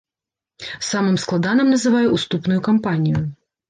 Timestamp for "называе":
1.77-2.05